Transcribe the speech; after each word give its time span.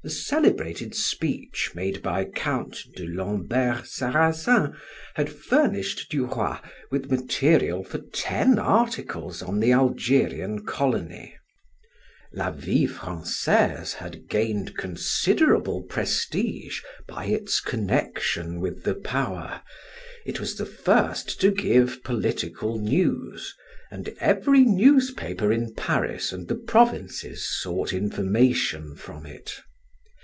The 0.00 0.10
celebrated 0.14 0.94
speech 0.94 1.72
made 1.74 2.00
by 2.02 2.24
Count 2.24 2.78
de 2.96 3.06
Lambert 3.06 3.84
Sarrazin 3.86 4.74
had 5.16 5.28
furnished 5.28 6.06
Du 6.10 6.24
Roy 6.24 6.56
with 6.90 7.10
material 7.10 7.84
for 7.84 7.98
ten 8.14 8.58
articles 8.58 9.42
on 9.42 9.60
the 9.60 9.72
Algerian 9.74 10.64
colony. 10.64 11.36
"La 12.32 12.52
Vie 12.52 12.86
Francaise" 12.86 13.92
had 13.94 14.30
gained 14.30 14.78
considerable 14.78 15.82
prestige 15.82 16.80
by 17.06 17.26
its 17.26 17.60
connection 17.60 18.60
with 18.60 18.84
the 18.84 18.94
power; 18.94 19.60
it 20.24 20.40
was 20.40 20.56
the 20.56 20.64
first 20.64 21.38
to 21.42 21.50
give 21.50 22.02
political 22.02 22.78
news, 22.78 23.54
and 23.90 24.14
every 24.20 24.62
newspaper 24.64 25.52
in 25.52 25.74
Paris 25.74 26.32
and 26.32 26.48
the 26.48 26.54
provinces 26.56 27.46
sought 27.60 27.92
information 27.92 28.96
from 28.96 29.26
it. 29.26 29.56